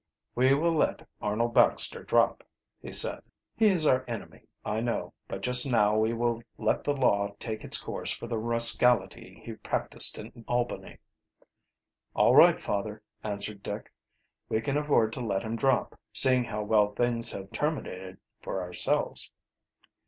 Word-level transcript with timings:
"We 0.33 0.55
will 0.55 0.71
let 0.71 1.07
Arnold 1.21 1.53
Baxter 1.53 2.01
drop," 2.03 2.43
he 2.81 2.91
said. 2.91 3.21
"He 3.55 3.67
is 3.67 3.85
our 3.85 4.03
enemy, 4.07 4.47
I 4.65 4.79
know; 4.79 5.13
but 5.27 5.41
just 5.41 5.69
now 5.71 5.95
we 5.95 6.11
will 6.11 6.41
let 6.57 6.83
the 6.83 6.95
law 6.97 7.35
take 7.39 7.63
its 7.63 7.77
course 7.79 8.11
for 8.11 8.25
the 8.25 8.39
rascality 8.39 9.43
he 9.45 9.53
practiced 9.53 10.17
in 10.17 10.43
Albany." 10.47 10.97
"All 12.15 12.35
right, 12.35 12.59
father," 12.59 13.03
answered 13.23 13.61
Dick. 13.61 13.93
"We 14.49 14.59
can 14.59 14.75
afford 14.75 15.13
to 15.13 15.19
let 15.19 15.43
him 15.43 15.55
drop, 15.55 15.93
seeing 16.11 16.45
how 16.45 16.63
well 16.63 16.95
things 16.95 17.31
have 17.33 17.51
terminated 17.51 18.17
for 18.41 18.59
ourselves." 18.59 19.31